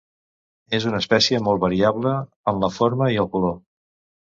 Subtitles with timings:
[0.77, 2.15] És una espècie molt variable
[2.55, 3.57] en la forma i el color.